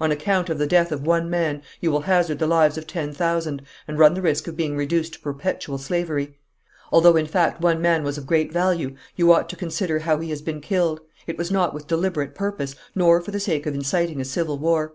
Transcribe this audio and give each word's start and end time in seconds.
On 0.00 0.10
account 0.10 0.48
of 0.48 0.56
the 0.56 0.66
death 0.66 0.90
of 0.90 1.06
one 1.06 1.28
man 1.28 1.60
you 1.82 1.90
will 1.90 2.00
hazard 2.08 2.38
the 2.38 2.46
lives 2.46 2.78
of 2.78 2.86
ten 2.86 3.12
thousand, 3.12 3.60
and 3.86 3.98
run 3.98 4.14
the 4.14 4.22
risk 4.22 4.48
of 4.48 4.56
being 4.56 4.74
reduced 4.74 5.12
to 5.12 5.20
perpetual 5.20 5.76
slavery. 5.76 6.38
Although 6.90 7.14
in 7.16 7.26
fact 7.26 7.60
one 7.60 7.82
man 7.82 8.02
was 8.02 8.16
of 8.16 8.26
great 8.26 8.50
value, 8.50 8.96
you 9.16 9.30
ought 9.34 9.50
to 9.50 9.54
consider 9.56 9.98
how 9.98 10.18
he 10.20 10.30
has 10.30 10.40
been 10.40 10.62
killed; 10.62 11.00
it 11.26 11.36
was 11.36 11.50
not 11.50 11.74
with 11.74 11.88
deliberate 11.88 12.34
purpose, 12.34 12.74
nor 12.94 13.20
for 13.20 13.32
the 13.32 13.38
sake 13.38 13.66
of 13.66 13.74
inciting 13.74 14.18
a 14.18 14.24
civil 14.24 14.56
war. 14.58 14.94